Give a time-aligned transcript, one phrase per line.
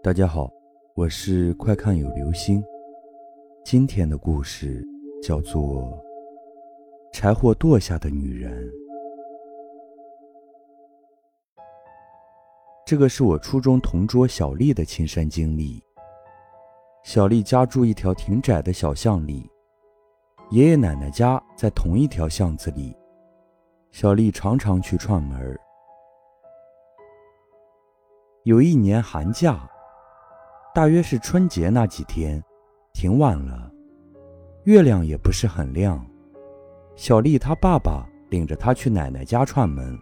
[0.00, 0.48] 大家好，
[0.94, 2.64] 我是快看有流星。
[3.64, 4.80] 今天的故事
[5.20, 5.60] 叫做
[7.12, 8.64] 《柴火垛下的女人》。
[12.86, 15.82] 这个是我初中同桌小丽的亲身经历。
[17.02, 19.50] 小丽家住一条挺窄的小巷里，
[20.50, 22.96] 爷爷奶奶家在同一条巷子里，
[23.90, 25.58] 小丽常常去串门。
[28.44, 29.68] 有一年寒假。
[30.78, 32.40] 大约是春节那几天，
[32.92, 33.68] 挺晚了，
[34.62, 36.06] 月亮也不是很亮。
[36.94, 39.98] 小丽她爸爸领着她去奶奶家串门，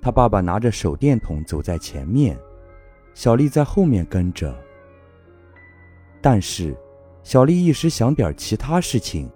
[0.00, 2.38] 她爸爸拿着手电筒走在前面，
[3.14, 4.56] 小丽在后面跟着。
[6.22, 6.72] 但是，
[7.24, 9.28] 小丽一时想点其他事情，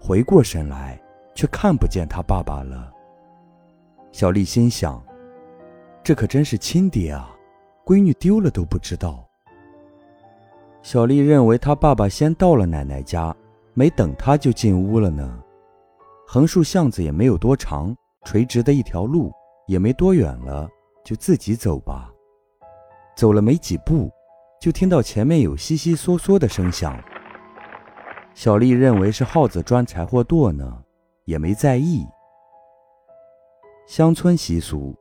[0.00, 1.00] 回过神来
[1.36, 2.92] 却看不见她爸爸了。
[4.10, 5.00] 小丽心想：
[6.02, 7.32] 这可真是亲爹啊，
[7.84, 9.24] 闺女丢了都不知道。
[10.86, 13.34] 小丽认为她爸爸先到了奶奶家，
[13.74, 15.42] 没等她就进屋了呢。
[16.28, 17.92] 横竖巷子也没有多长，
[18.24, 19.32] 垂直的一条路
[19.66, 20.70] 也没多远了，
[21.04, 22.08] 就自己走吧。
[23.16, 24.08] 走了没几步，
[24.60, 26.96] 就听到前面有悉悉嗦嗦的声响。
[28.32, 30.84] 小丽认为是耗子钻柴火垛呢，
[31.24, 32.06] 也没在意。
[33.88, 34.94] 乡村习俗，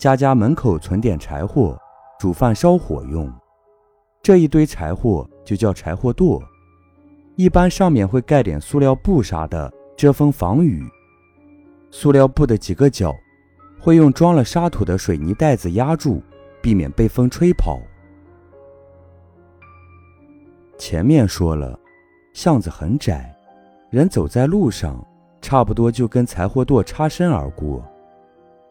[0.00, 1.78] 家家门口存点柴火，
[2.18, 3.32] 煮饭烧火用。
[4.28, 6.38] 这一堆柴火就叫柴火垛，
[7.36, 10.86] 一般上面会盖点塑料布啥的遮风防雨。
[11.90, 13.16] 塑料布的几个角
[13.80, 16.20] 会用装了沙土的水泥袋子压住，
[16.60, 17.80] 避免被风吹跑。
[20.76, 21.80] 前面说了，
[22.34, 23.34] 巷子很窄，
[23.88, 25.02] 人走在路上，
[25.40, 27.82] 差不多就跟柴火垛擦身而过。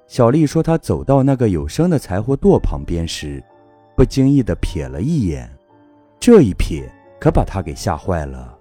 [0.05, 3.43] 小丽说，她走到那个有声的柴火垛旁边时。
[3.97, 5.49] 不经意地瞥了一眼，
[6.19, 6.83] 这一瞥
[7.19, 8.55] 可把他给吓坏了。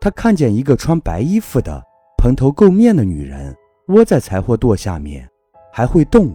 [0.00, 1.82] 他看见一个穿白衣服的、
[2.16, 3.54] 蓬头垢面的女人
[3.88, 5.28] 窝在柴火垛下面，
[5.70, 6.34] 还会动。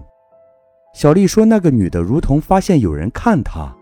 [0.94, 3.76] 小丽说：“那个女的如同发现有人看她，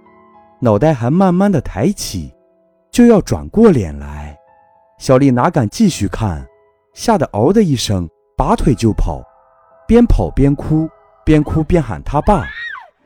[0.62, 2.34] 脑袋还慢慢的抬起，
[2.90, 4.38] 就要转过脸来。”
[4.98, 6.48] 小丽哪敢继续看，
[6.94, 9.22] 吓得嗷的一声，拔腿就跑，
[9.86, 10.90] 边跑边哭，
[11.26, 12.46] 边哭边喊他爸。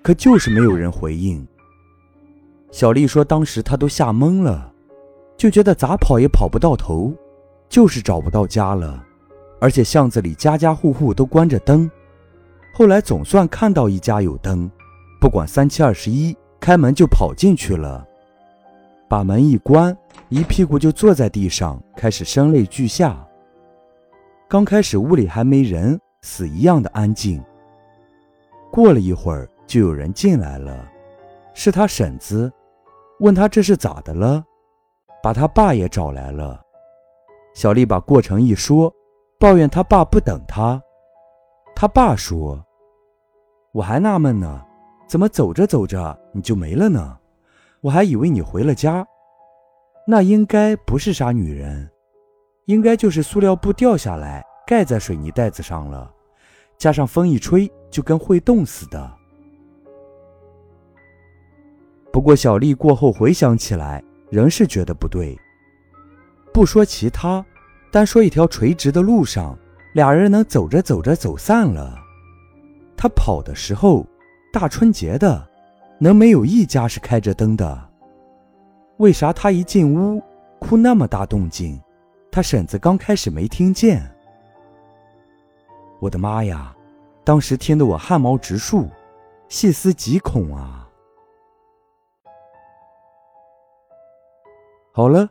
[0.01, 1.45] 可就是没有人回应。
[2.71, 4.71] 小丽说：“当时她都吓懵了，
[5.35, 7.13] 就觉得咋跑也跑不到头，
[7.67, 9.03] 就是找不到家了。
[9.59, 11.89] 而且巷子里家家户户都关着灯。
[12.73, 14.69] 后来总算看到一家有灯，
[15.19, 18.07] 不管三七二十一，开门就跑进去了。
[19.09, 19.97] 把门一关，
[20.29, 23.27] 一屁股就坐在地上，开始声泪俱下。
[24.47, 27.43] 刚开始屋里还没人，死一样的安静。
[28.71, 30.89] 过了一会儿。”就有人进来了，
[31.53, 32.51] 是他婶子，
[33.19, 34.43] 问他这是咋的了，
[35.21, 36.59] 把他爸也找来了。
[37.53, 38.91] 小丽把过程一说，
[39.39, 40.81] 抱怨他爸不等他。
[41.75, 42.65] 他爸说
[43.71, 44.65] ：“我还纳闷呢，
[45.07, 47.15] 怎么走着走着你就没了呢？
[47.81, 49.05] 我还以为你回了家。
[50.07, 51.87] 那应该不是啥女人，
[52.65, 56.11] 应该就是塑料布掉下来盖在水泥袋子上了，
[56.79, 59.17] 加上风一吹就跟会动似的。”
[62.11, 65.37] 不过，小丽过后回想起来，仍是觉得不对。
[66.51, 67.45] 不说其他，
[67.91, 69.57] 单说一条垂直的路上，
[69.93, 71.97] 俩人能走着走着走散了。
[72.97, 74.05] 他跑的时候，
[74.51, 75.47] 大春节的，
[75.99, 77.89] 能没有一家是开着灯的？
[78.97, 80.21] 为啥他一进屋，
[80.59, 81.79] 哭那么大动静，
[82.31, 84.03] 他婶子刚开始没听见？
[85.99, 86.75] 我的妈呀！
[87.23, 88.89] 当时听得我汗毛直竖，
[89.49, 90.88] 细思极恐啊！
[94.99, 95.29] 好了，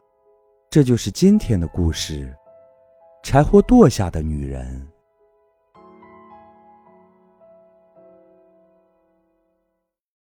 [0.70, 2.34] 这就是今天的故事，
[3.22, 4.80] 《柴火垛下的女人》。